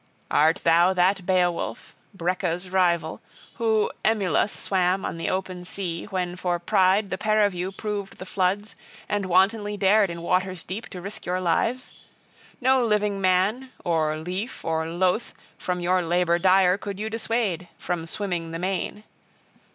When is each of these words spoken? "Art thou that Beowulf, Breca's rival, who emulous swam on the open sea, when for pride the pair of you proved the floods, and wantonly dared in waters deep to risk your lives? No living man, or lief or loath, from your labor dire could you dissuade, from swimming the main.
"Art 0.31 0.61
thou 0.63 0.95
that 0.95 1.27
Beowulf, 1.27 1.93
Breca's 2.11 2.71
rival, 2.71 3.21
who 3.57 3.91
emulous 4.03 4.51
swam 4.51 5.05
on 5.05 5.17
the 5.17 5.29
open 5.29 5.63
sea, 5.63 6.05
when 6.05 6.35
for 6.35 6.57
pride 6.57 7.11
the 7.11 7.19
pair 7.19 7.43
of 7.45 7.53
you 7.53 7.71
proved 7.71 8.17
the 8.17 8.25
floods, 8.25 8.75
and 9.07 9.27
wantonly 9.27 9.77
dared 9.77 10.09
in 10.09 10.23
waters 10.23 10.63
deep 10.63 10.89
to 10.89 11.01
risk 11.01 11.27
your 11.27 11.39
lives? 11.39 11.93
No 12.59 12.83
living 12.83 13.21
man, 13.21 13.71
or 13.85 14.17
lief 14.17 14.65
or 14.65 14.87
loath, 14.87 15.35
from 15.59 15.81
your 15.81 16.01
labor 16.01 16.39
dire 16.39 16.79
could 16.79 16.99
you 16.99 17.07
dissuade, 17.07 17.67
from 17.77 18.07
swimming 18.07 18.49
the 18.49 18.57
main. 18.57 19.03